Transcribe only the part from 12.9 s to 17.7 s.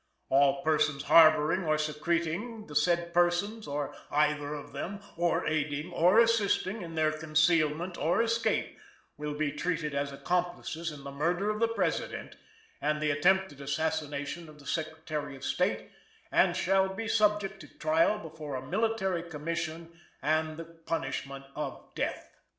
the attempted assassination of the Secretary of State, and shall be subject to